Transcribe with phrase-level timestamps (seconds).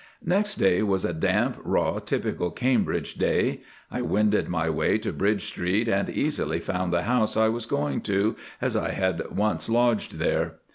[0.25, 3.61] Next day was a damp, raw, typical Cambridge day.
[3.91, 8.01] I wended my way to Bridge Street, and easily found the house I was going
[8.09, 10.55] to, as I had once lodged there.